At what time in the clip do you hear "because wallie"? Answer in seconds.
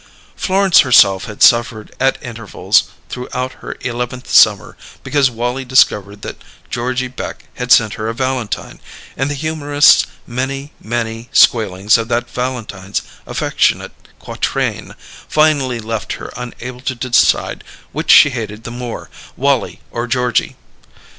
5.03-5.63